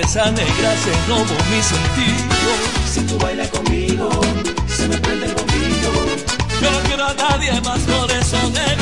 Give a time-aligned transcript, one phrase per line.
[0.00, 2.52] esa negra se robó mi sentido.
[2.90, 4.08] Si tú bailas conmigo,
[4.66, 5.92] se me prende el bombillo.
[6.60, 8.81] Yo no quiero a nadie más, por eso negra,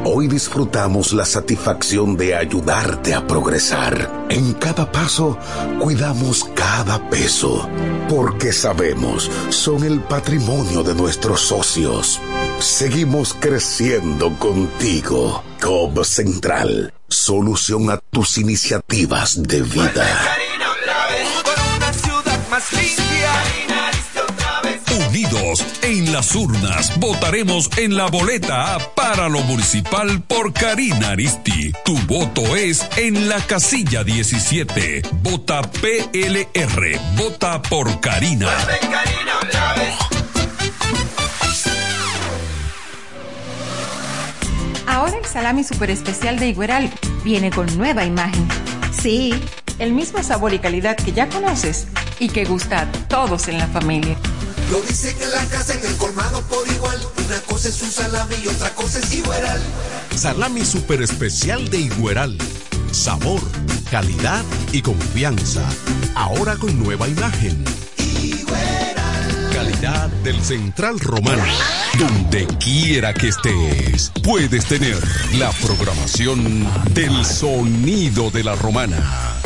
[0.05, 4.27] Hoy disfrutamos la satisfacción de ayudarte a progresar.
[4.31, 5.39] En cada paso,
[5.79, 7.69] cuidamos cada peso,
[8.09, 12.21] porque sabemos, son el patrimonio de nuestros socios.
[12.59, 15.43] Seguimos creciendo contigo.
[15.61, 20.46] COP Central, solución a tus iniciativas de vida.
[25.83, 31.73] En las urnas, votaremos en la boleta A para lo municipal por Karina Aristi.
[31.85, 35.03] Tu voto es en la casilla 17.
[35.23, 37.01] Vota PLR.
[37.17, 38.49] Vota por Karina.
[44.87, 46.91] Ahora el salami super especial de Igueral
[47.25, 48.47] viene con nueva imagen.
[48.93, 49.35] Sí,
[49.81, 51.89] el mismo sabor y calidad que ya conoces
[52.21, 54.17] y que gusta a todos en la familia.
[54.71, 56.99] Lo dice que la casa en el colmado por igual.
[57.25, 59.61] Una cosa es un salami y otra cosa es Igueral.
[60.17, 62.37] Salami super especial de Igueral.
[62.91, 63.41] Sabor,
[63.91, 65.63] calidad y confianza.
[66.15, 67.65] Ahora con nueva imagen.
[69.53, 71.45] Calidad del Central Romano.
[71.99, 74.99] Donde quiera que estés, puedes tener
[75.39, 79.37] la programación del sonido de la romana.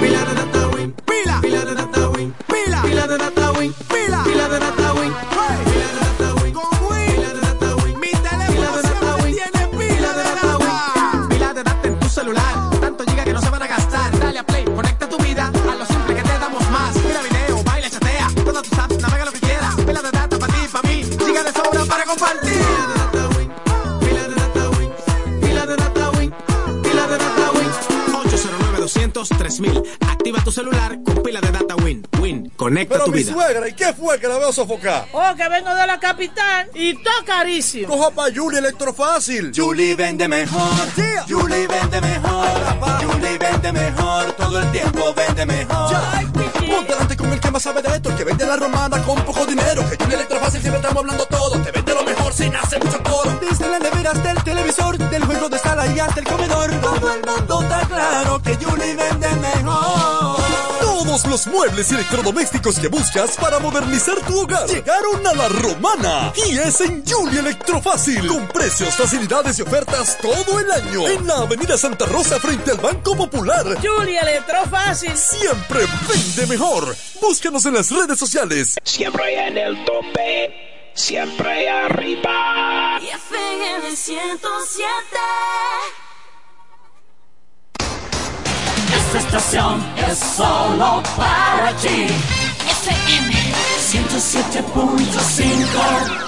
[0.00, 0.47] Pila de
[29.12, 32.06] 200 3000 Activa tu celular con pila de data Win.
[32.20, 33.32] Win, conecta Pero tu mi vida.
[33.32, 35.06] suegra, ¿y qué fue que la veo sofocar?
[35.12, 37.88] Oh, que vengo de la capital y todo carísimo.
[37.88, 39.52] Coja pa' Julie Electrofácil.
[39.54, 40.70] Julie vende mejor.
[41.28, 42.48] Julie vende mejor.
[43.02, 44.32] Julie vende mejor.
[44.32, 45.92] Todo el tiempo vende mejor.
[46.68, 49.22] Ponte delante con el que más sabe de esto, el que vende la romana con
[49.24, 49.88] poco dinero.
[49.88, 51.58] Que Julie Electrofácil siempre estamos hablando todo.
[51.62, 53.37] Te vende lo mejor sin hacer mucho coro.
[53.78, 56.70] Desde la nevera hasta el televisor, del juego de sala y hasta el comedor.
[56.80, 60.40] Todo el mundo está claro que Julie vende mejor.
[60.80, 66.32] Todos los muebles y electrodomésticos que buscas para modernizar tu hogar llegaron a la romana.
[66.48, 68.26] Y es en Julie Electrofácil.
[68.26, 71.06] Con precios, facilidades y ofertas todo el año.
[71.08, 73.64] En la Avenida Santa Rosa frente al Banco Popular.
[73.80, 75.16] Julia Electrofácil.
[75.16, 76.96] Siempre vende mejor.
[77.20, 78.76] Búscanos en las redes sociales.
[78.82, 80.67] Siempre en el tope,
[80.98, 82.98] siempre arriba.
[83.00, 84.88] Y FM 107.
[88.96, 92.08] Esta estación es solo para ti.
[92.68, 93.32] FM
[93.78, 96.27] 107.5.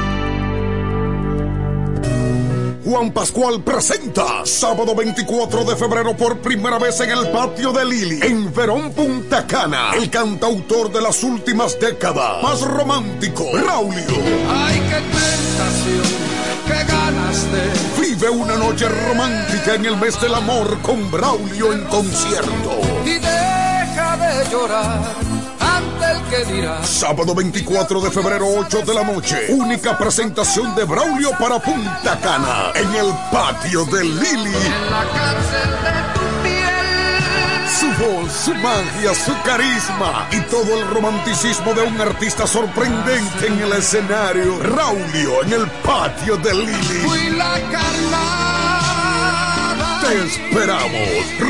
[2.91, 8.19] Juan Pascual presenta sábado 24 de febrero por primera vez en el patio de Lili,
[8.21, 14.03] en Verón Punta Cana, el cantautor de las últimas décadas, más romántico, Braulio.
[14.49, 16.03] Ay, qué tentación,
[16.67, 18.01] qué ganas de.
[18.01, 22.81] Vive una noche romántica en el mes del amor con Braulio en concierto.
[23.05, 25.30] Y deja de llorar
[26.83, 29.47] Sábado 24 de febrero, 8 de la noche.
[29.49, 32.71] Única presentación de Braulio para Punta Cana.
[32.73, 34.55] En el patio de Lili.
[34.55, 37.67] En la cárcel de tu piel.
[37.67, 43.59] Su voz, su magia, su carisma y todo el romanticismo de un artista sorprendente en
[43.59, 44.57] el escenario.
[44.59, 46.99] Braulio en el patio de Lili.
[47.03, 48.50] Fui la.
[50.11, 50.91] Esperamos.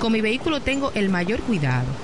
[0.00, 1.86] Con mi vehículo tengo el mayor cuidado.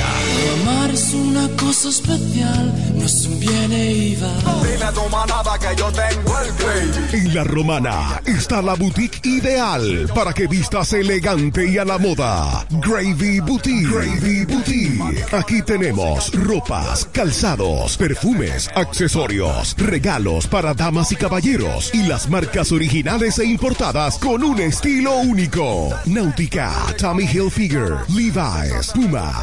[0.00, 4.32] Amar es una cosa especial, no es un viene y va.
[4.62, 7.16] Dime tu manada que yo tengo el gravy.
[7.16, 12.66] En La Romana está la boutique ideal para que vistas elegante y a la moda.
[12.70, 13.88] Gravy Boutique.
[13.88, 15.24] Gravy Boutique.
[15.32, 23.38] Aquí tenemos ropas, calzados, perfumes, accesorios, regalos para damas y caballeros y las marcas originales
[23.38, 25.90] e importadas con un estilo único.
[26.06, 29.42] Náutica, Tommy Hilfiger, Levi's, Puma,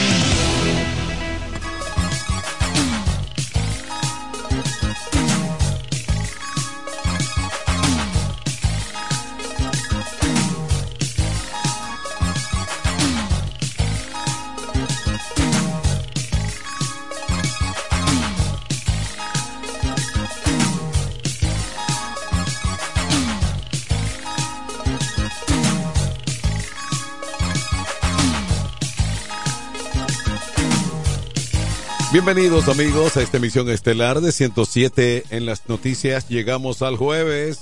[32.23, 36.29] Bienvenidos amigos a esta emisión estelar de 107 en las noticias.
[36.29, 37.61] Llegamos al jueves,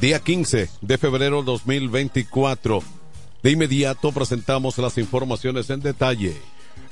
[0.00, 2.84] día 15 de febrero 2024.
[3.42, 6.36] De inmediato presentamos las informaciones en detalle.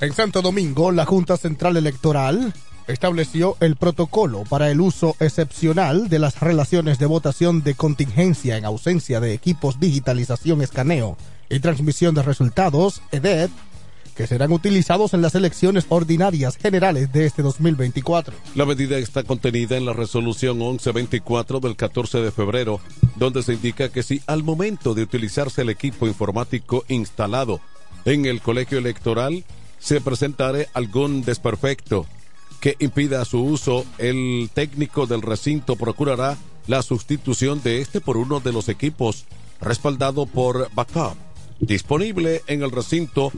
[0.01, 2.53] En Santo Domingo, la Junta Central Electoral
[2.85, 8.65] estableció el protocolo para el uso excepcional de las relaciones de votación de contingencia en
[8.65, 11.15] ausencia de equipos digitalización, escaneo
[11.49, 13.51] y transmisión de resultados, EDET,
[14.15, 18.35] que serán utilizados en las elecciones ordinarias generales de este 2024.
[18.55, 22.79] La medida está contenida en la resolución 1124 del 14 de febrero,
[23.17, 27.59] donde se indica que si al momento de utilizarse el equipo informático instalado
[28.05, 29.43] en el colegio electoral
[29.79, 32.05] se presentare algún desperfecto
[32.61, 38.39] que impida su uso, el técnico del recinto procurará la sustitución de este por uno
[38.39, 39.25] de los equipos
[39.59, 41.15] respaldado por backup
[41.59, 43.31] disponible en el recinto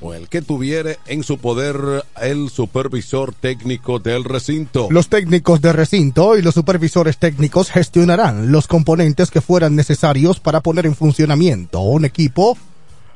[0.00, 4.88] o el que tuviere en su poder el supervisor técnico del recinto.
[4.90, 10.60] Los técnicos de recinto y los supervisores técnicos gestionarán los componentes que fueran necesarios para
[10.60, 12.56] poner en funcionamiento un equipo,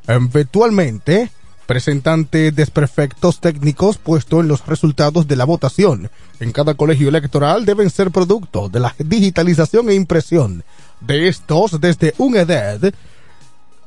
[0.07, 1.31] eventualmente
[1.67, 6.11] presentante desperfectos técnicos puesto en los resultados de la votación.
[6.41, 10.65] En cada colegio electoral deben ser producto de la digitalización e impresión
[11.03, 12.95] de estos desde un EDED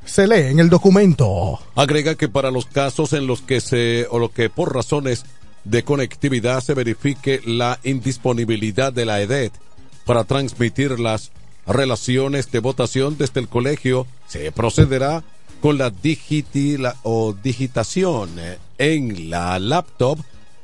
[0.06, 1.60] se lee en el documento.
[1.76, 5.26] Agrega que para los casos en los que se o lo que por razones
[5.64, 9.54] de conectividad se verifique la indisponibilidad de la EDET
[10.06, 11.32] para transmitir las
[11.68, 15.24] relaciones de votación desde el colegio, se procederá
[15.62, 15.94] con la
[17.04, 18.30] o digitación
[18.80, 20.18] en la laptop,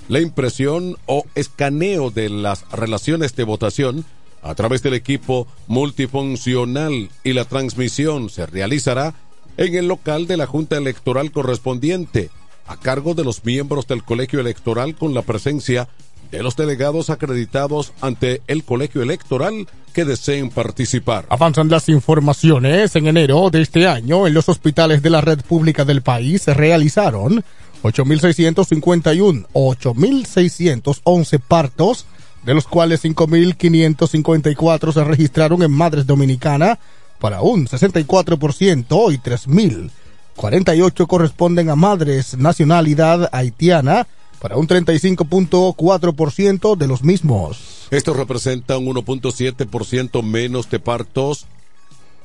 [0.10, 4.06] la impresión o escaneo de las relaciones de votación
[4.41, 9.13] a través del equipo multifuncional y la transmisión se realizará
[9.58, 12.30] en el local de la Junta Electoral correspondiente,
[12.67, 15.88] a cargo de los miembros del colegio electoral con la presencia
[16.32, 21.26] de los delegados acreditados ante el colegio electoral que deseen participar.
[21.30, 22.96] Avanzan las informaciones.
[22.96, 26.54] En enero de este año, en los hospitales de la red pública del país se
[26.54, 27.43] realizaron
[27.84, 32.06] 8.651, 8.611 partos,
[32.43, 36.78] de los cuales 5.554 se registraron en Madres Dominicana,
[37.20, 44.08] para un 64% y 3.048 corresponden a madres nacionalidad haitiana
[44.40, 47.88] para un 35.4% de los mismos.
[47.90, 51.48] Esto representa un 1.7% menos de partos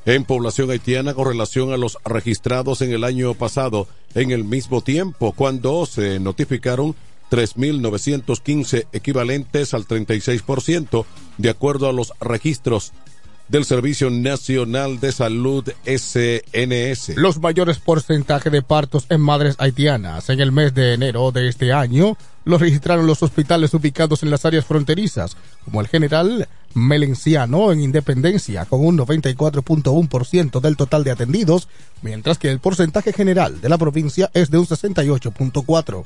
[0.04, 4.82] en población haitiana con relación a los registrados en el año pasado en el mismo
[4.82, 6.96] tiempo, cuando se notificaron
[7.30, 11.04] 3.915 equivalentes al 36%,
[11.38, 12.92] de acuerdo a los registros
[13.52, 17.16] del Servicio Nacional de Salud SNS.
[17.16, 21.70] Los mayores porcentajes de partos en madres haitianas en el mes de enero de este
[21.70, 25.36] año los registraron los hospitales ubicados en las áreas fronterizas,
[25.66, 31.68] como el General Melenciano en Independencia, con un 94.1% del total de atendidos,
[32.00, 36.04] mientras que el porcentaje general de la provincia es de un 68.4%.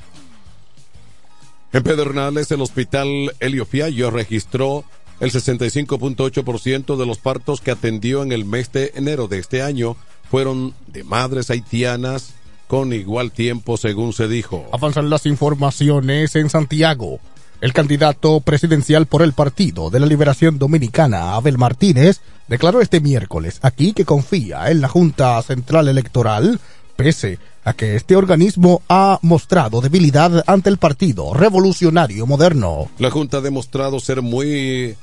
[1.71, 4.83] En Pedernales, el hospital Helio Fiallo registró
[5.19, 9.95] el 65.8% de los partos que atendió en el mes de enero de este año
[10.29, 12.33] fueron de madres haitianas
[12.67, 14.65] con igual tiempo, según se dijo.
[14.73, 17.19] Avanzan las informaciones en Santiago.
[17.59, 23.59] El candidato presidencial por el Partido de la Liberación Dominicana, Abel Martínez, declaró este miércoles
[23.63, 26.59] aquí que confía en la Junta Central Electoral,
[26.95, 32.89] pese a que este organismo ha mostrado debilidad ante el Partido Revolucionario Moderno.
[32.99, 34.95] La Junta ha demostrado ser muy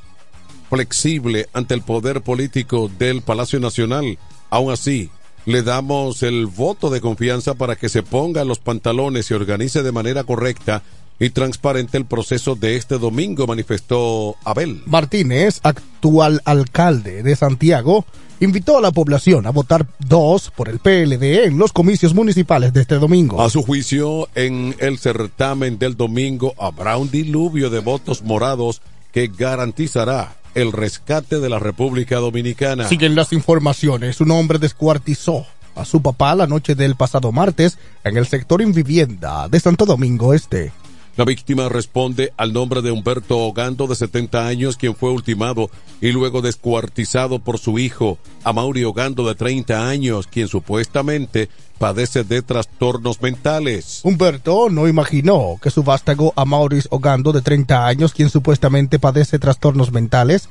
[0.74, 4.18] flexible ante el poder político del Palacio Nacional.
[4.50, 5.08] Aún así,
[5.46, 9.92] le damos el voto de confianza para que se ponga los pantalones y organice de
[9.92, 10.82] manera correcta
[11.20, 14.82] y transparente el proceso de este domingo, manifestó Abel.
[14.87, 18.04] Martínez, actual alcalde de Santiago,
[18.40, 22.80] invitó a la población a votar dos por el PLD en los comicios municipales de
[22.80, 23.40] este domingo.
[23.40, 28.82] A su juicio, en el certamen del domingo habrá un diluvio de votos morados
[29.12, 32.88] que garantizará el rescate de la República Dominicana.
[32.88, 34.20] Siguen las informaciones.
[34.20, 39.48] Un hombre descuartizó a su papá la noche del pasado martes en el sector Invivienda
[39.48, 40.72] de Santo Domingo Este.
[41.16, 46.11] La víctima responde al nombre de Humberto Ogando, de 70 años, quien fue ultimado y
[46.11, 51.48] luego descuartizado por su hijo, Amaury Ogando, de 30 años, quien supuestamente
[51.79, 54.00] padece de trastornos mentales.
[54.03, 59.92] Humberto no imaginó que su vástago Amaury Ogando, de 30 años, quien supuestamente padece trastornos
[59.92, 60.48] mentales,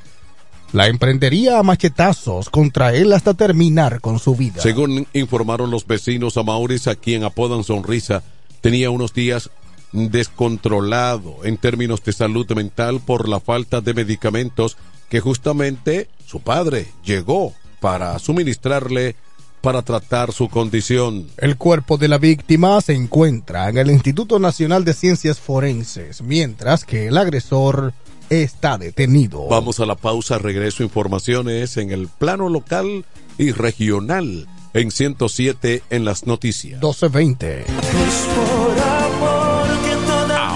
[0.72, 4.62] la emprendería a machetazos contra él hasta terminar con su vida.
[4.62, 8.24] Según informaron los vecinos, Amauris, a quien apodan Sonrisa,
[8.62, 9.50] tenía unos días
[9.94, 14.78] descontrolado en términos de salud mental por la falta de medicamentos
[15.10, 19.16] que justamente su padre llegó para suministrarle
[19.62, 21.28] para tratar su condición.
[21.38, 26.84] El cuerpo de la víctima se encuentra en el Instituto Nacional de Ciencias Forenses, mientras
[26.84, 27.94] que el agresor
[28.30, 29.48] está detenido.
[29.48, 33.06] Vamos a la pausa, regreso informaciones en el plano local
[33.38, 36.82] y regional en 107 en las noticias.
[36.82, 38.73] 1220.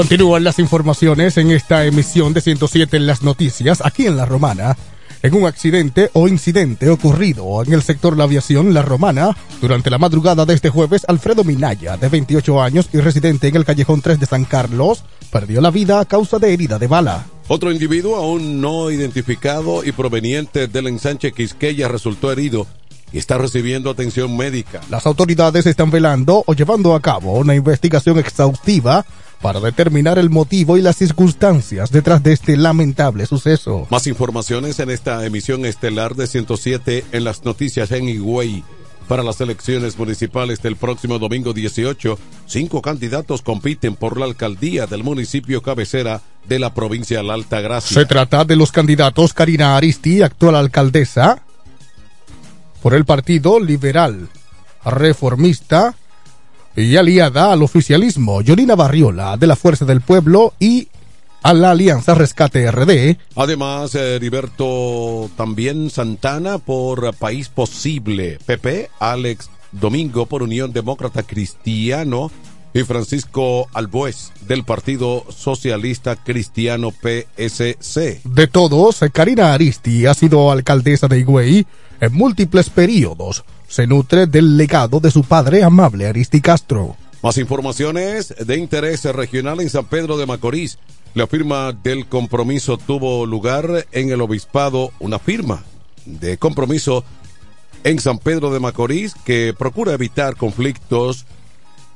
[0.00, 4.74] Continúan las informaciones en esta emisión de 107 en las noticias, aquí en La Romana.
[5.22, 9.98] En un accidente o incidente ocurrido en el sector la aviación La Romana, durante la
[9.98, 14.18] madrugada de este jueves, Alfredo Minaya, de 28 años y residente en el callejón 3
[14.18, 17.26] de San Carlos, perdió la vida a causa de herida de bala.
[17.48, 22.66] Otro individuo aún no identificado y proveniente del ensanche Quisqueya resultó herido
[23.12, 24.80] y está recibiendo atención médica.
[24.88, 29.04] Las autoridades están velando o llevando a cabo una investigación exhaustiva
[29.40, 33.86] para determinar el motivo y las circunstancias detrás de este lamentable suceso.
[33.90, 38.64] Más informaciones en esta emisión estelar de 107 en las noticias en Higüey.
[39.08, 45.02] Para las elecciones municipales del próximo domingo 18, cinco candidatos compiten por la alcaldía del
[45.02, 47.92] municipio cabecera de la provincia de la Alta Gracia.
[47.92, 51.42] Se trata de los candidatos Karina Aristi, actual alcaldesa,
[52.82, 54.28] por el Partido Liberal
[54.84, 55.96] Reformista
[56.76, 60.88] y aliada al oficialismo, Yolina Barriola, de la Fuerza del Pueblo y
[61.42, 63.16] a la Alianza Rescate RD.
[63.36, 72.30] Además, eh, Heriberto también Santana por País Posible, PP, Alex Domingo por Unión Demócrata Cristiano
[72.72, 78.20] y Francisco Albuez del Partido Socialista Cristiano PSC.
[78.24, 81.66] De todos, Karina Aristi ha sido alcaldesa de Higüey
[82.00, 83.44] en múltiples periodos.
[83.70, 86.96] Se nutre del legado de su padre amable Aristi Castro.
[87.22, 90.80] Más informaciones de interés regional en San Pedro de Macorís.
[91.14, 95.62] La firma del compromiso tuvo lugar en el obispado, una firma
[96.04, 97.04] de compromiso
[97.84, 101.24] en San Pedro de Macorís que procura evitar conflictos,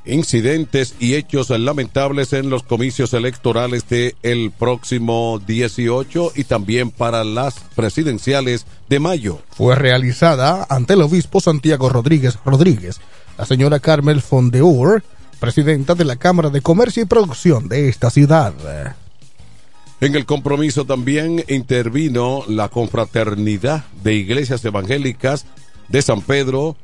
[0.06, 7.24] incidentes y hechos lamentables en los comicios electorales de el próximo 18 y también para
[7.24, 9.40] las presidenciales de mayo.
[9.50, 13.00] Fue realizada ante el obispo Santiago Rodríguez Rodríguez,
[13.38, 15.02] la señora Carmel Fondeur,
[15.40, 18.54] presidenta de la Cámara de Comercio y Producción de esta ciudad.
[20.00, 25.46] En el compromiso también intervino la confraternidad de iglesias evangélicas
[25.88, 26.76] de San Pedro.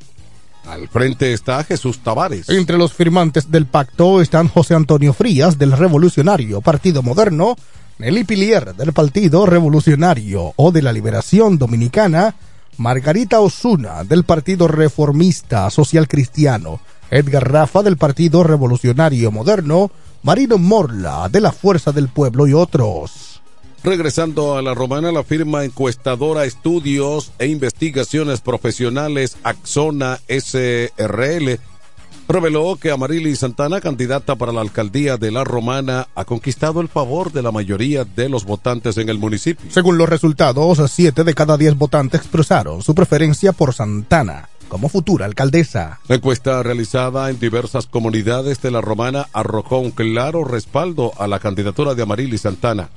[0.67, 2.49] Al frente está Jesús Tavares.
[2.49, 7.57] Entre los firmantes del pacto están José Antonio Frías del Revolucionario Partido Moderno,
[7.99, 12.35] Nelly Pilier del Partido Revolucionario o de la Liberación Dominicana,
[12.77, 19.91] Margarita Osuna del Partido Reformista Social Cristiano, Edgar Rafa del Partido Revolucionario Moderno,
[20.23, 23.30] Marino Morla de la Fuerza del Pueblo y otros.
[23.83, 31.59] Regresando a la romana, la firma encuestadora Estudios e Investigaciones Profesionales Axona SRL
[32.29, 37.33] reveló que Amarili Santana, candidata para la alcaldía de la Romana, ha conquistado el favor
[37.33, 39.71] de la mayoría de los votantes en el municipio.
[39.71, 45.27] Según los resultados, siete de cada diez votantes expresaron su preferencia por Santana como futura
[45.27, 45.99] alcaldesa.
[46.07, 51.41] La encuesta realizada en diversas comunidades de la Romana arrojó un claro respaldo a la
[51.41, 52.91] candidatura de Amarili Santana.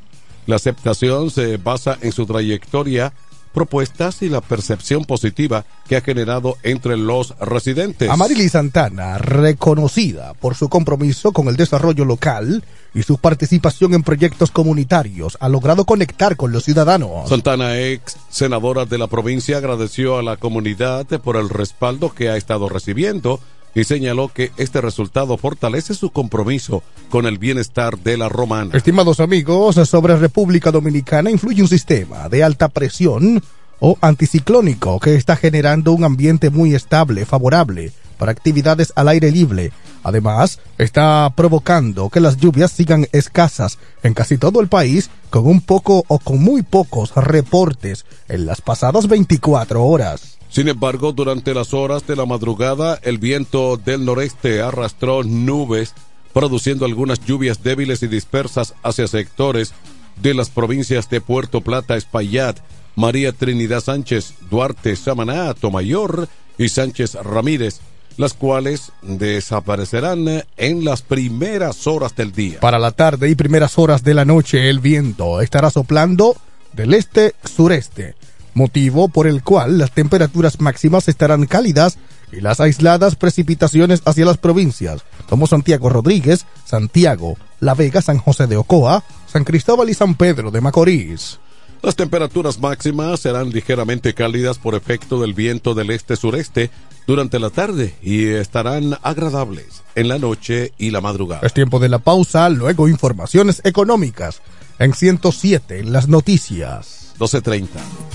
[0.46, 3.14] La aceptación se basa en su trayectoria,
[3.54, 8.10] propuestas y la percepción positiva que ha generado entre los residentes.
[8.10, 14.52] Amarili Santana, reconocida por su compromiso con el desarrollo local y su participación en proyectos
[14.52, 17.30] comunitarios, ha logrado conectar con los ciudadanos.
[17.30, 22.38] Santana, ex senadora de la provincia, agradeció a la comunidad por el respaldo que ha
[22.38, 23.40] estado recibiendo
[23.76, 28.76] y señaló que este resultado fortalece su compromiso con el bienestar de la romana.
[28.76, 33.42] Estimados amigos, sobre República Dominicana influye un sistema de alta presión
[33.80, 39.72] o anticiclónico que está generando un ambiente muy estable, favorable para actividades al aire libre.
[40.04, 45.62] Además, está provocando que las lluvias sigan escasas en casi todo el país, con un
[45.62, 50.33] poco o con muy pocos reportes en las pasadas 24 horas.
[50.54, 55.96] Sin embargo, durante las horas de la madrugada, el viento del noreste arrastró nubes,
[56.32, 59.74] produciendo algunas lluvias débiles y dispersas hacia sectores
[60.22, 62.60] de las provincias de Puerto Plata, Espaillat,
[62.96, 67.80] María Trinidad Sánchez, Duarte, Samaná, Tomayor y Sánchez Ramírez,
[68.18, 72.60] las cuales desaparecerán en las primeras horas del día.
[72.60, 76.36] Para la tarde y primeras horas de la noche, el viento estará soplando
[76.74, 78.14] del este-sureste
[78.54, 81.98] motivo por el cual las temperaturas máximas estarán cálidas
[82.32, 88.48] y las aisladas precipitaciones hacia las provincias como Santiago Rodríguez, Santiago, La Vega, San José
[88.48, 91.40] de Ocoa, San Cristóbal y San Pedro de Macorís.
[91.82, 96.72] Las temperaturas máximas serán ligeramente cálidas por efecto del viento del este-sureste
[97.06, 101.46] durante la tarde y estarán agradables en la noche y la madrugada.
[101.46, 104.42] Es tiempo de la pausa, luego informaciones económicas
[104.80, 107.03] en 107 en las noticias.
[107.20, 107.68] 12.30.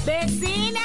[0.05, 0.81] ¡Vecina!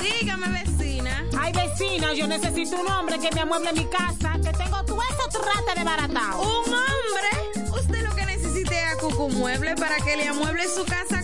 [0.00, 1.24] Dígame, vecina.
[1.38, 5.28] Ay, vecina, yo necesito un hombre que me amueble mi casa, que tengo todo eso
[5.40, 6.42] trata de baratado.
[6.42, 7.70] ¿Un hombre?
[7.78, 11.23] Usted lo que necesita Cucumueble para que le amueble su casa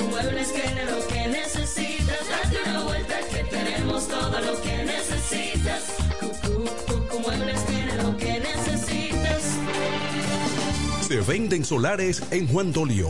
[0.23, 2.19] muebles tiene lo que necesitas.
[2.29, 5.83] Date una vuelta que tenemos todo lo que necesitas.
[6.19, 7.59] Cucú, cucú, muebles
[8.03, 9.57] lo que necesitas.
[11.07, 13.09] Se venden solares en Juan Dolio,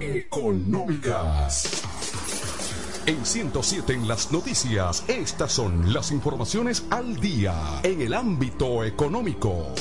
[0.00, 1.82] Económicas.
[3.04, 9.74] En 107 en las noticias, estas son las informaciones al día en el ámbito económico.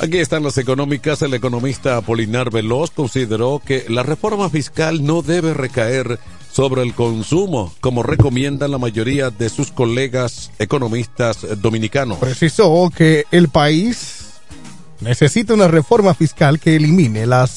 [0.00, 1.22] Aquí están las económicas.
[1.22, 6.18] El economista Apolinar Veloz consideró que la reforma fiscal no debe recaer
[6.50, 12.18] sobre el consumo, como recomiendan la mayoría de sus colegas economistas dominicanos.
[12.18, 14.17] Precisó que el país
[15.00, 17.56] necesita una reforma fiscal que elimine las,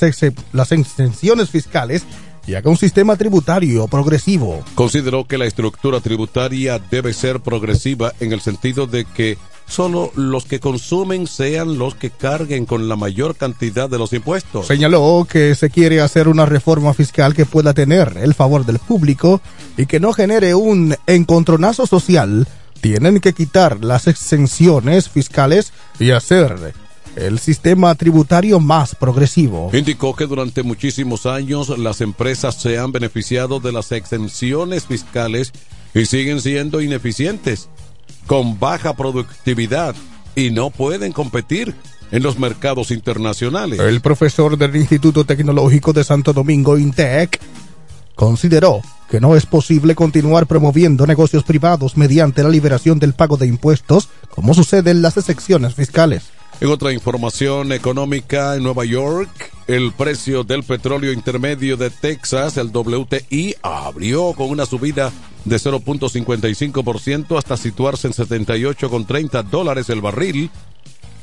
[0.54, 2.06] las exenciones fiscales
[2.48, 4.64] y haga un sistema tributario progresivo.
[4.76, 10.46] Consideró que la estructura tributaria debe ser progresiva en el sentido de que solo los
[10.46, 14.68] que consumen sean los que carguen con la mayor cantidad de los impuestos.
[14.68, 19.40] Señaló que se quiere hacer una reforma fiscal que pueda tener el favor del público
[19.78, 22.48] y que no genere un encontronazo social.
[22.82, 26.74] Tienen que quitar las exenciones fiscales y hacer
[27.16, 29.70] el sistema tributario más progresivo.
[29.74, 35.52] Indicó que durante muchísimos años las empresas se han beneficiado de las exenciones fiscales
[35.94, 37.70] y siguen siendo ineficientes,
[38.28, 39.96] con baja productividad
[40.36, 41.76] y no pueden competir
[42.12, 43.80] en los mercados internacionales.
[43.80, 47.40] El profesor del Instituto Tecnológico de Santo Domingo, INTEC,
[48.16, 53.48] consideró que no es posible continuar promoviendo negocios privados mediante la liberación del pago de
[53.48, 56.24] impuestos, como sucede en las excepciones fiscales.
[56.62, 62.68] En otra información económica, en Nueva York, el precio del petróleo intermedio de Texas, el
[62.68, 65.12] WTI, abrió con una subida
[65.44, 70.52] de 0.55% hasta situarse en 78,30 dólares el barril,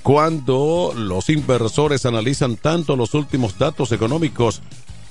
[0.03, 4.61] cuando los inversores analizan tanto los últimos datos económicos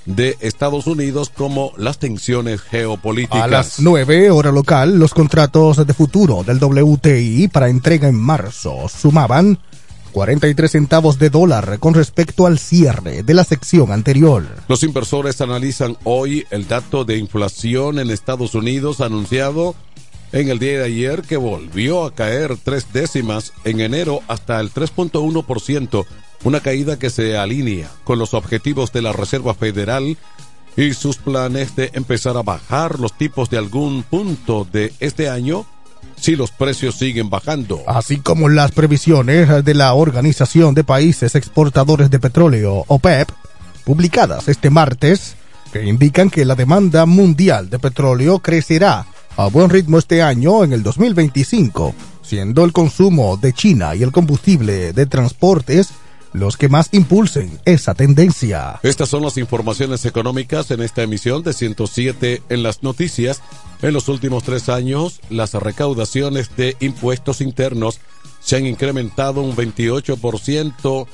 [0.04, 3.42] de Estados Unidos como las tensiones geopolíticas.
[3.42, 8.88] A las 9 hora local, los contratos de futuro del WTI para entrega en marzo
[8.88, 9.58] sumaban
[10.18, 14.44] 43 centavos de dólar con respecto al cierre de la sección anterior.
[14.66, 19.76] Los inversores analizan hoy el dato de inflación en Estados Unidos anunciado
[20.32, 24.72] en el día de ayer que volvió a caer tres décimas en enero hasta el
[24.72, 26.04] 3.1%,
[26.42, 30.18] una caída que se alinea con los objetivos de la Reserva Federal
[30.76, 35.64] y sus planes de empezar a bajar los tipos de algún punto de este año
[36.16, 37.82] si los precios siguen bajando.
[37.86, 43.28] Así como las previsiones de la Organización de Países Exportadores de Petróleo, OPEP,
[43.84, 45.36] publicadas este martes,
[45.72, 50.72] que indican que la demanda mundial de petróleo crecerá a buen ritmo este año en
[50.72, 55.90] el 2025, siendo el consumo de China y el combustible de transportes
[56.32, 58.80] los que más impulsen esa tendencia.
[58.82, 63.42] Estas son las informaciones económicas en esta emisión de 107 en las noticias.
[63.82, 68.00] En los últimos tres años, las recaudaciones de impuestos internos
[68.40, 71.06] se han incrementado un 28%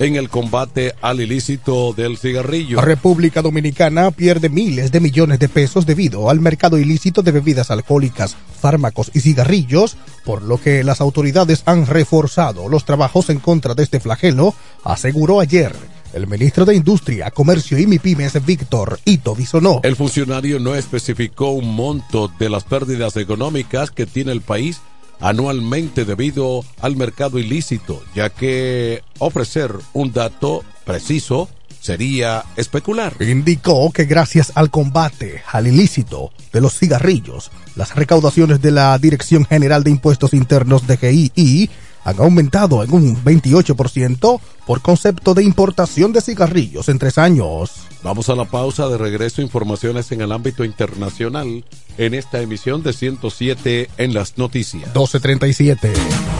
[0.00, 2.76] en el combate al ilícito del cigarrillo.
[2.76, 7.70] La República Dominicana pierde miles de millones de pesos debido al mercado ilícito de bebidas
[7.70, 13.74] alcohólicas, fármacos y cigarrillos, por lo que las autoridades han reforzado los trabajos en contra
[13.74, 15.76] de este flagelo, aseguró ayer
[16.14, 19.80] el ministro de Industria, Comercio y MIPIMES, Víctor Ito Bisonó.
[19.84, 24.80] El funcionario no especificó un monto de las pérdidas económicas que tiene el país
[25.20, 31.48] anualmente debido al mercado ilícito, ya que ofrecer un dato preciso
[31.80, 33.14] sería especular.
[33.20, 39.44] Indicó que gracias al combate al ilícito de los cigarrillos, las recaudaciones de la Dirección
[39.44, 41.70] General de Impuestos Internos de GII
[42.04, 47.72] han aumentado en un 28% por concepto de importación de cigarrillos en tres años.
[48.02, 51.64] Vamos a la pausa de regreso, informaciones en el ámbito internacional
[51.98, 54.84] en esta emisión de 107 en las noticias.
[54.84, 56.39] 1237.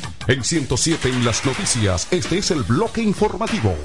[0.31, 3.75] En 107 en las noticias, este es el bloque informativo.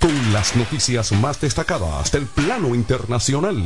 [0.00, 3.56] Con las noticias más destacadas del plano internacional.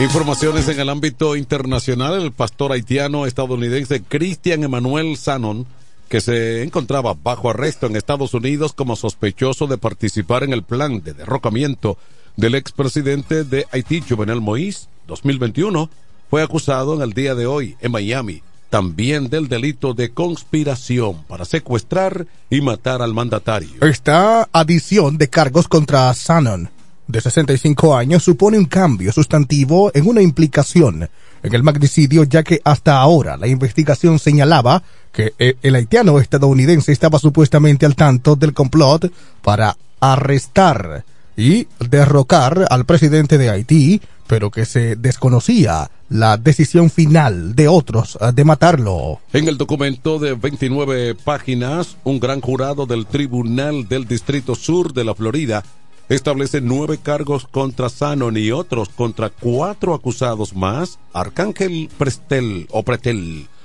[0.00, 2.20] Informaciones en el ámbito internacional.
[2.20, 5.64] El pastor haitiano estadounidense Christian Emmanuel Sanon,
[6.08, 11.02] que se encontraba bajo arresto en Estados Unidos como sospechoso de participar en el plan
[11.02, 11.98] de derrocamiento
[12.36, 15.88] del expresidente de Haití, Jovenel Moïse, 2021,
[16.28, 21.44] fue acusado en el día de hoy en Miami también del delito de conspiración para
[21.44, 23.80] secuestrar y matar al mandatario.
[23.80, 26.70] Esta adición de cargos contra Sanon,
[27.06, 31.08] de 65 años, supone un cambio sustantivo en una implicación
[31.42, 34.82] en el magnicidio, ya que hasta ahora la investigación señalaba
[35.12, 39.12] que eh, el haitiano estadounidense estaba supuestamente al tanto del complot
[39.42, 41.04] para arrestar
[41.36, 48.18] y derrocar al presidente de Haití, pero que se desconocía la decisión final de otros
[48.20, 49.20] eh, de matarlo.
[49.32, 55.04] En el documento de 29 páginas, un gran jurado del Tribunal del Distrito Sur de
[55.04, 55.62] la Florida
[56.08, 62.84] establece nueve cargos contra Sanon y otros contra cuatro acusados más, Arcángel Prestel o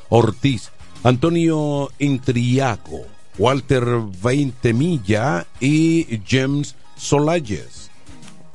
[0.09, 0.69] Ortiz,
[1.03, 3.01] Antonio Intriaco,
[3.37, 3.85] Walter
[4.23, 7.89] Veintemilla y James Solayes.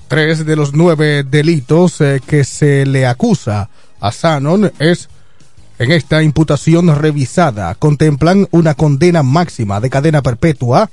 [0.08, 3.70] Tres de los nueve delitos eh, que se le acusa
[4.00, 5.08] a Sanon es
[5.78, 10.90] en esta imputación revisada contemplan una condena máxima de cadena perpetua,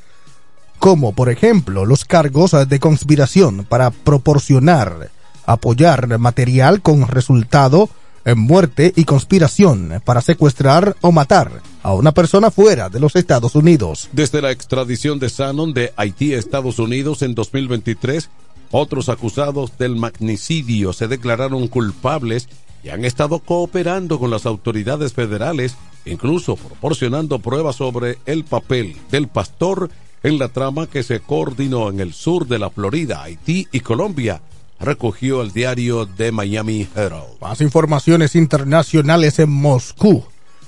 [0.84, 5.11] como por ejemplo los cargos de conspiración para proporcionar,
[5.45, 7.89] apoyar material con resultado
[8.25, 13.55] en muerte y conspiración para secuestrar o matar a una persona fuera de los Estados
[13.55, 14.09] Unidos.
[14.11, 18.29] Desde la extradición de Sanon de Haití a Estados Unidos en 2023,
[18.71, 22.49] otros acusados del magnicidio se declararon culpables
[22.84, 29.29] y han estado cooperando con las autoridades federales, incluso proporcionando pruebas sobre el papel del
[29.29, 29.89] pastor
[30.24, 34.41] en la trama que se coordinó en el sur de la Florida, Haití y Colombia,
[34.80, 37.39] recogió el diario de Miami Herald.
[37.41, 40.24] Más informaciones internacionales en Moscú.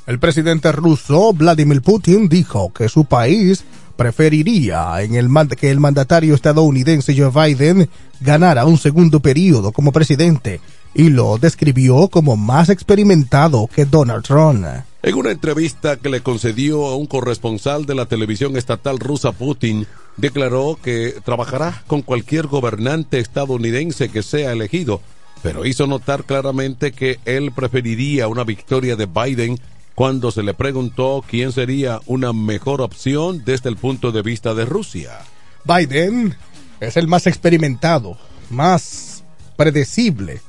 [0.06, 3.64] El presidente ruso Vladimir Putin dijo que su país
[3.95, 7.89] preferiría en el que el mandatario estadounidense Joe Biden
[8.20, 10.60] ganara un segundo periodo como presidente
[10.93, 14.66] y lo describió como más experimentado que Donald Trump.
[15.06, 19.86] En una entrevista que le concedió a un corresponsal de la televisión estatal rusa, Putin
[20.18, 25.01] declaró que trabajará con cualquier gobernante estadounidense que sea elegido,
[25.43, 29.60] pero hizo notar claramente que él preferiría una victoria de Biden
[29.93, 34.66] cuando se le preguntó quién sería una mejor opción desde el punto de vista de
[34.66, 35.20] Rusia.
[35.66, 36.36] Biden
[36.80, 38.18] es el más experimentado,
[38.49, 39.24] más
[39.56, 40.41] predecible.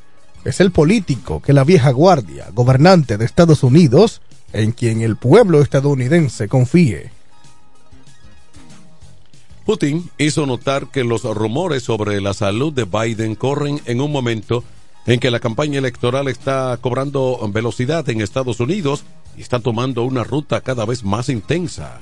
[0.47, 4.23] Es el político que la vieja guardia, gobernante de Estados Unidos,
[4.53, 7.11] en quien el pueblo estadounidense confíe.
[9.65, 14.63] Putin hizo notar que los rumores sobre la salud de Biden corren en un momento
[15.07, 19.05] en que la campaña electoral está cobrando velocidad en Estados Unidos
[19.37, 22.01] y está tomando una ruta cada vez más intensa.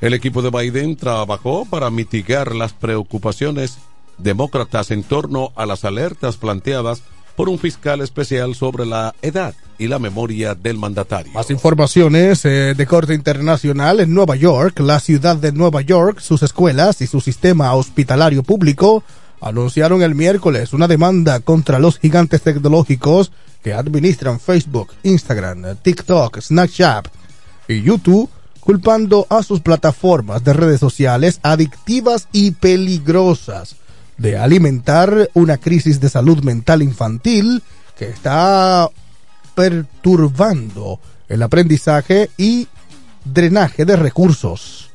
[0.00, 3.78] El equipo de Biden trabajó para mitigar las preocupaciones
[4.18, 7.02] demócratas en torno a las alertas planteadas
[7.38, 11.32] por un fiscal especial sobre la edad y la memoria del mandatario.
[11.34, 14.80] Más informaciones eh, de corte internacional en Nueva York.
[14.80, 19.04] La ciudad de Nueva York, sus escuelas y su sistema hospitalario público
[19.40, 23.30] anunciaron el miércoles una demanda contra los gigantes tecnológicos
[23.62, 27.06] que administran Facebook, Instagram, TikTok, Snapchat
[27.68, 28.28] y YouTube
[28.58, 33.76] culpando a sus plataformas de redes sociales adictivas y peligrosas
[34.18, 37.62] de alimentar una crisis de salud mental infantil
[37.96, 38.88] que está
[39.54, 42.68] perturbando el aprendizaje y
[43.24, 44.90] drenaje de recursos.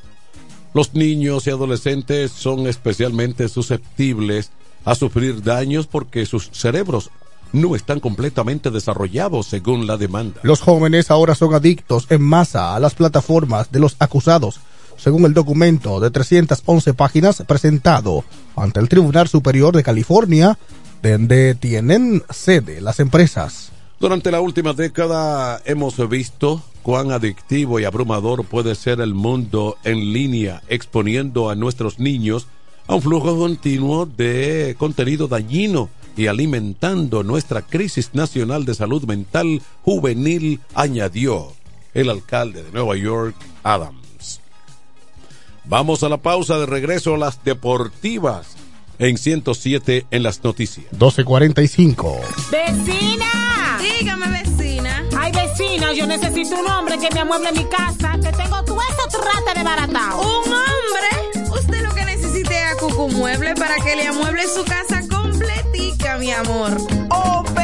[0.72, 4.50] Los niños y adolescentes son especialmente susceptibles
[4.84, 7.10] a sufrir daños porque sus cerebros
[7.52, 10.40] no están completamente desarrollados según la demanda.
[10.42, 14.60] Los jóvenes ahora son adictos en masa a las plataformas de los acusados,
[14.96, 18.24] según el documento de 311 páginas presentado
[18.56, 20.58] ante el Tribunal Superior de California,
[21.02, 23.70] donde tienen sede las empresas.
[24.00, 30.12] Durante la última década hemos visto cuán adictivo y abrumador puede ser el mundo en
[30.12, 32.46] línea, exponiendo a nuestros niños
[32.86, 39.62] a un flujo continuo de contenido dañino y alimentando nuestra crisis nacional de salud mental
[39.82, 41.52] juvenil, añadió
[41.94, 44.03] el alcalde de Nueva York, Adams.
[45.66, 48.56] Vamos a la pausa de regreso a las deportivas
[48.98, 50.86] en 107 en las noticias.
[50.92, 52.20] 1245.
[52.50, 53.78] ¡Vecina!
[53.80, 55.04] Dígame, vecina.
[55.18, 59.20] Ay, vecina, yo necesito un hombre que me amueble mi casa, que tengo todo eso
[59.20, 60.20] trata de baratao.
[60.20, 61.50] ¿Un hombre?
[61.50, 66.18] Usted lo que necesite es a Cucu Mueble para que le amueble su casa completica,
[66.18, 66.76] mi amor.
[67.10, 67.63] Oh, pero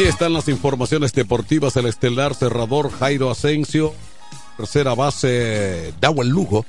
[0.00, 1.76] Aquí están las informaciones deportivas.
[1.76, 3.92] El estelar cerrador Jairo Asensio,
[4.56, 6.64] tercera base Dawel Lugo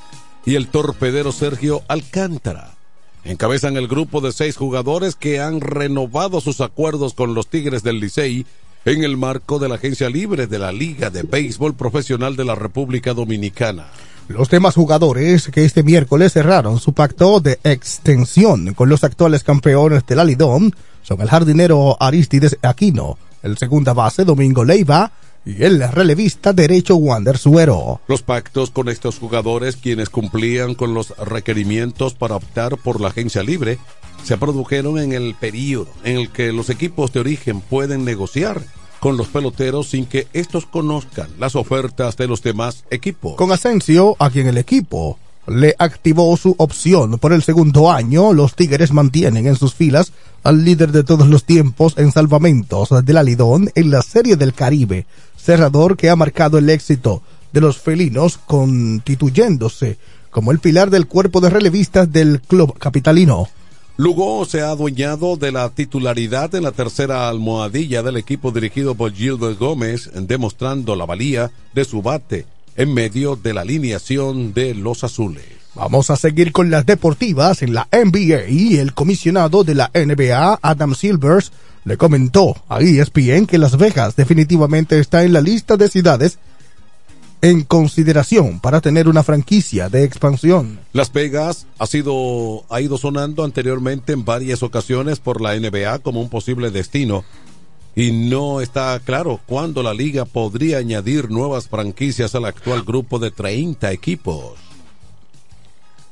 [0.46, 2.76] y el torpedero Sergio Alcántara.
[3.24, 8.02] Encabezan el grupo de seis jugadores que han renovado sus acuerdos con los Tigres del
[8.02, 8.46] Licey
[8.84, 12.56] en el marco de la agencia libre de la Liga de Béisbol Profesional de la
[12.56, 13.88] República Dominicana.
[14.28, 20.06] Los demás jugadores que este miércoles cerraron su pacto de extensión con los actuales campeones
[20.06, 25.12] del Alidón son el jardinero Aristides Aquino, el segunda base Domingo Leiva,
[25.45, 28.02] y el relevista derecho Wander Suero.
[28.08, 33.41] Los pactos con estos jugadores, quienes cumplían con los requerimientos para optar por la agencia
[33.41, 33.80] libre,
[34.24, 38.62] se produjeron en el periodo en el que los equipos de origen pueden negociar
[38.99, 43.36] con los peloteros sin que estos conozcan las ofertas de los demás equipos.
[43.36, 45.18] Con Asensio, a quien el equipo
[45.48, 50.12] le activó su opción por el segundo año, los Tigres mantienen en sus filas
[50.44, 54.54] al líder de todos los tiempos en salvamentos de la Lidón en la Serie del
[54.54, 57.22] Caribe, cerrador que ha marcado el éxito
[57.52, 59.98] de los felinos constituyéndose
[60.30, 63.50] como el pilar del cuerpo de relevistas del club capitalino.
[63.98, 69.14] Lugo se ha adueñado de la titularidad en la tercera almohadilla del equipo dirigido por
[69.14, 72.46] Gilbert Gómez, demostrando la valía de su bate
[72.76, 75.44] en medio de la alineación de los azules.
[75.74, 80.60] Vamos a seguir con las deportivas en la NBA y el comisionado de la NBA,
[80.62, 81.52] Adam Silvers,
[81.86, 86.40] le comentó a ESPN que Las Vegas definitivamente está en la lista de ciudades
[87.42, 90.80] en consideración para tener una franquicia de expansión.
[90.94, 96.22] Las Vegas ha sido ha ido sonando anteriormente en varias ocasiones por la NBA como
[96.22, 97.24] un posible destino
[97.96, 103.32] y no está claro cuándo la liga podría añadir nuevas franquicias al actual grupo de
[103.32, 104.54] 30 equipos.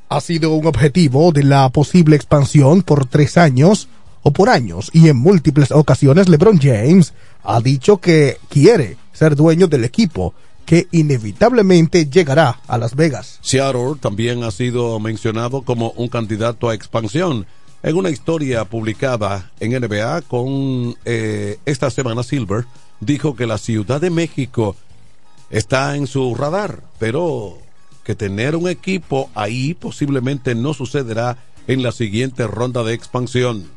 [0.09, 3.87] Ha sido un objetivo de la posible expansión por tres años
[4.23, 7.13] o por años y en múltiples ocasiones LeBron James
[7.43, 10.33] ha dicho que quiere ser dueño del equipo
[10.65, 13.39] que inevitablemente llegará a Las Vegas.
[13.41, 17.47] Seattle también ha sido mencionado como un candidato a expansión.
[17.81, 22.65] En una historia publicada en NBA con eh, esta semana Silver,
[22.99, 24.75] dijo que la Ciudad de México
[25.49, 27.57] está en su radar, pero
[28.03, 33.69] que tener un equipo ahí posiblemente no sucederá en la siguiente ronda de expansión.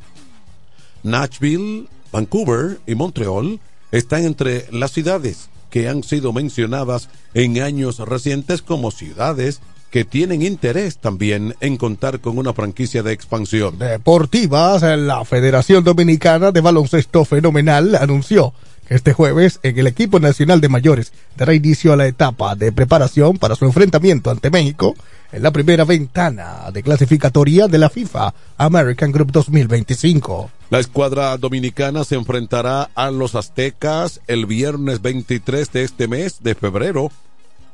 [1.05, 3.61] Nashville, Vancouver y Montreal
[3.93, 9.61] están entre las ciudades que han sido mencionadas en años recientes como ciudades
[9.93, 13.79] que tienen interés también en contar con una franquicia de expansión.
[13.79, 18.55] Deportivas, la Federación Dominicana de Baloncesto Fenomenal anunció
[18.89, 22.73] que este jueves en el equipo nacional de mayores dará inicio a la etapa de
[22.73, 24.95] preparación para su enfrentamiento ante México
[25.31, 30.51] en la primera ventana de clasificatoria de la FIFA American Group 2025.
[30.71, 36.55] La escuadra dominicana se enfrentará a los aztecas el viernes 23 de este mes de
[36.55, 37.11] febrero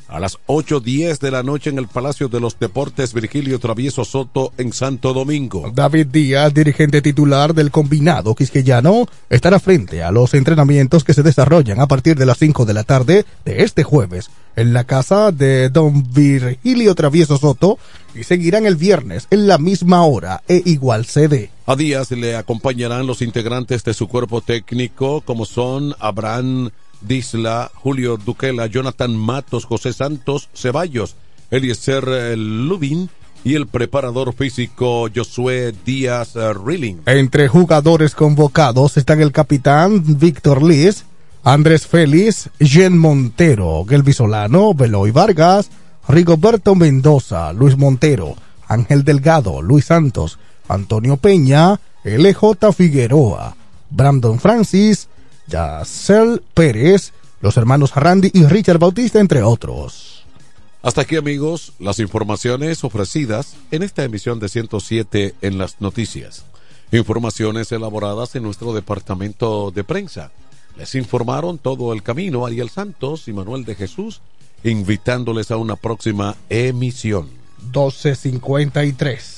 [0.09, 4.53] a las 8.10 de la noche en el Palacio de los Deportes Virgilio Travieso Soto
[4.57, 5.71] en Santo Domingo.
[5.75, 11.81] David Díaz, dirigente titular del combinado quisqueyano, estará frente a los entrenamientos que se desarrollan
[11.81, 15.69] a partir de las 5 de la tarde de este jueves en la casa de
[15.69, 17.79] don Virgilio Travieso Soto
[18.15, 21.51] y seguirán el viernes en la misma hora e igual sede.
[21.67, 28.16] A Díaz le acompañarán los integrantes de su cuerpo técnico como son Abraham Disla, Julio
[28.16, 31.16] Duquela, Jonathan Matos, José Santos, Ceballos,
[31.51, 33.11] Eliezer eh, Lubin
[33.44, 37.03] y el preparador físico Josué Díaz eh, Rilling.
[37.07, 41.05] Entre jugadores convocados están el capitán Víctor Liz,
[41.44, 45.70] Andrés Félix, Jen Montero, Gelby Solano, Beloy Vargas,
[46.09, 48.34] Rigoberto Mendoza, Luis Montero,
[48.66, 50.38] Ángel Delgado, Luis Santos,
[50.68, 53.57] Antonio Peña, LJ Figueroa,
[53.90, 55.09] Brandon Francis,
[55.49, 60.24] Yacel Pérez, los hermanos Randy y Richard Bautista, entre otros.
[60.82, 66.44] Hasta aquí amigos, las informaciones ofrecidas en esta emisión de 107 en las noticias.
[66.92, 70.30] Informaciones elaboradas en nuestro departamento de prensa.
[70.76, 74.20] Les informaron todo el camino Ariel Santos y Manuel de Jesús,
[74.62, 77.28] invitándoles a una próxima emisión.
[77.64, 79.38] 1253.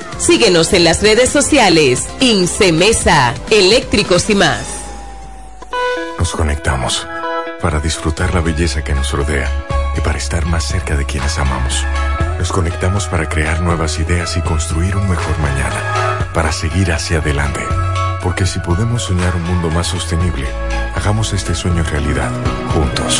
[0.21, 2.07] Síguenos en las redes sociales.
[2.19, 4.61] Incemesa, eléctricos y más.
[6.19, 7.07] Nos conectamos
[7.59, 9.49] para disfrutar la belleza que nos rodea
[9.97, 11.83] y para estar más cerca de quienes amamos.
[12.37, 17.61] Nos conectamos para crear nuevas ideas y construir un mejor mañana, para seguir hacia adelante.
[18.21, 20.47] Porque si podemos soñar un mundo más sostenible,
[20.93, 22.29] hagamos este sueño realidad,
[22.75, 23.19] juntos.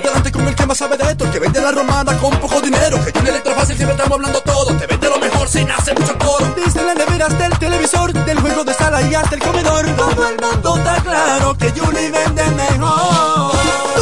[0.00, 2.60] Delante con el que más sabe de esto, el que vende la romana con poco
[2.60, 3.04] dinero.
[3.04, 4.74] Que Julie Electrofácil siempre estamos hablando todo.
[4.76, 6.54] Te vende lo mejor sin hacer mucho coro.
[6.56, 9.86] Desde la nevera hasta el televisor, del juego de sala y hasta el comedor.
[9.96, 14.01] Todo el mundo está claro que Julie vende mejor.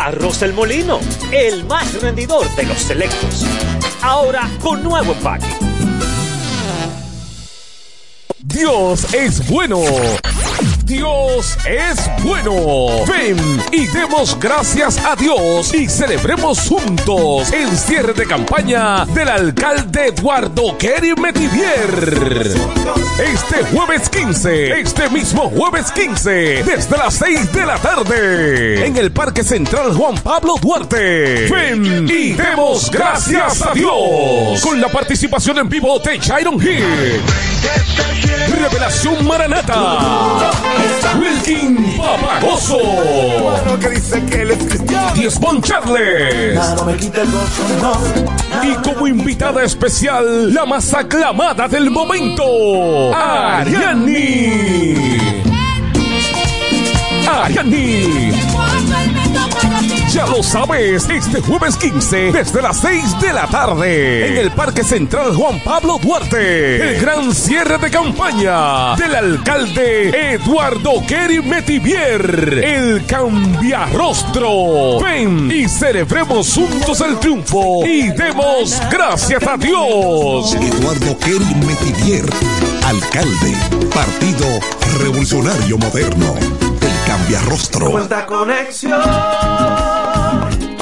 [0.00, 0.98] Arroz El Molino,
[1.30, 3.44] el más rendidor de los selectos.
[4.00, 5.46] Ahora con nuevo empaque.
[8.38, 9.82] Dios es bueno.
[10.90, 13.04] Dios es bueno.
[13.06, 13.38] Ven
[13.70, 20.76] y demos gracias a Dios y celebremos juntos el cierre de campaña del alcalde Eduardo
[20.76, 21.14] Kerry.
[23.20, 29.12] Este jueves 15, este mismo jueves 15, desde las 6 de la tarde, en el
[29.12, 31.48] Parque Central Juan Pablo Duarte.
[31.48, 37.22] Ven y demos gracias a Dios con la participación en vivo de Jairon Hill.
[38.60, 40.50] Revelación Maranata.
[41.18, 42.78] Wilkin Papagoso.
[43.80, 45.12] que dice que él es cristiano.
[45.62, 46.54] Charles.
[46.54, 47.92] Nada me quita el gozo, no.
[48.62, 55.18] Y como invitada especial, la más aclamada del momento, Ariani.
[57.28, 58.32] Ariani.
[60.12, 64.82] Ya lo sabes, este jueves 15, desde las 6 de la tarde, en el Parque
[64.82, 73.06] Central Juan Pablo Duarte, el gran cierre de campaña del alcalde Eduardo Kerry Metivier, el
[73.06, 74.98] cambiarrostro.
[75.00, 80.54] Ven y celebremos juntos el triunfo y demos gracias a Dios.
[80.54, 82.28] Eduardo Kerry Metivier,
[82.84, 83.54] alcalde,
[83.94, 84.58] Partido
[84.98, 86.34] Revolucionario Moderno,
[87.10, 87.90] el cambiarrostro.
[87.90, 89.00] Cuenta conexión,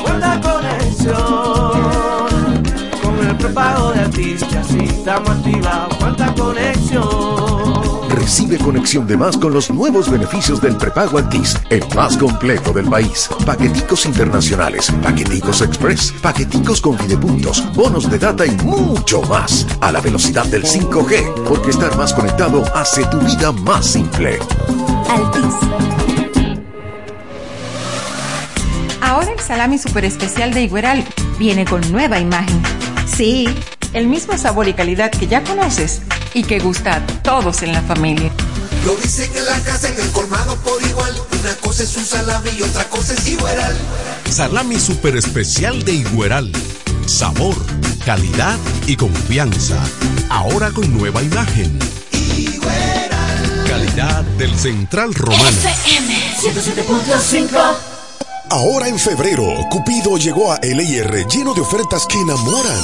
[0.03, 1.73] cuenta conexión.
[3.03, 5.97] Con el prepago de artistas, sí, estamos activados.
[5.97, 8.09] Cuenta conexión.
[8.11, 12.87] Recibe conexión de más con los nuevos beneficios del prepago Altis, el más completo del
[12.87, 13.29] país.
[13.47, 19.67] Paqueticos internacionales, paqueticos express, paqueticos con videopuntos, bonos de data y mucho más.
[19.81, 24.39] A la velocidad del 5G, porque estar más conectado hace tu vida más simple.
[25.09, 26.18] Altis.
[29.09, 31.03] Ahora el salami super especial de Igueral
[31.39, 32.61] viene con nueva imagen.
[33.07, 33.49] Sí,
[33.95, 36.03] el mismo sabor y calidad que ya conoces
[36.35, 38.31] y que gusta a todos en la familia.
[38.85, 41.15] Lo dicen en la casa, en el colmado por igual.
[41.41, 43.79] Una cosa es un salami y otra cosa es igual.
[44.29, 46.53] Salami super especial de Igueral.
[47.07, 47.57] Sabor,
[48.05, 49.83] calidad y confianza.
[50.29, 51.79] Ahora con nueva imagen.
[53.67, 55.49] Calidad del Central Romano.
[55.49, 57.98] FM 107.5
[58.51, 62.81] Ahora en febrero, Cupido llegó a LIR lleno de ofertas que enamoran.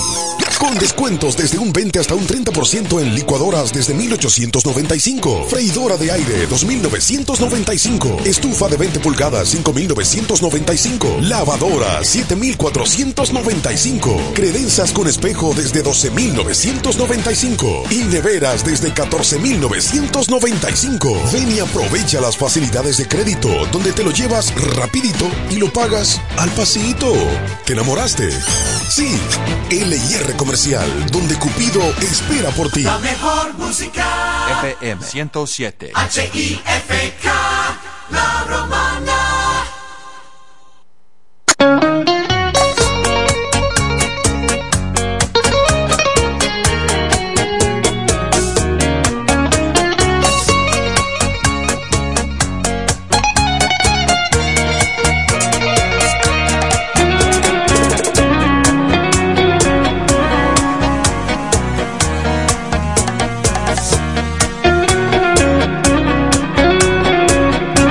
[0.59, 6.47] Con descuentos desde un 20 hasta un 30% en licuadoras desde 1895, freidora de aire
[6.47, 18.65] 2995, estufa de 20 pulgadas 5995, lavadora 7495, credenzas con espejo desde 12995 y neveras
[18.65, 21.21] desde 14995.
[21.33, 26.21] Ven y aprovecha las facilidades de crédito donde te lo llevas rapidito y lo pagas
[26.39, 27.13] al pasito.
[27.65, 28.29] ¿Te enamoraste?
[28.89, 29.17] Sí,
[29.71, 32.83] LIR Comercial, donde Cupido espera por ti.
[32.83, 34.05] La mejor música.
[34.65, 35.93] FM 107.
[35.95, 37.33] H-I-F-K.
[38.11, 39.24] La romana.